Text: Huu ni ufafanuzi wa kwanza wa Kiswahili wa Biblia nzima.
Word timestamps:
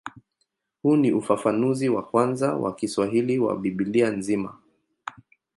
Huu 0.83 0.95
ni 0.95 1.11
ufafanuzi 1.11 1.89
wa 1.89 2.03
kwanza 2.05 2.53
wa 2.55 2.75
Kiswahili 2.75 3.39
wa 3.39 3.57
Biblia 3.57 4.09
nzima. 4.11 4.57